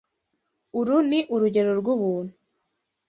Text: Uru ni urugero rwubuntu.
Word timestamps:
Uru 0.79 0.97
ni 1.09 1.19
urugero 1.33 1.71
rwubuntu. 1.79 2.33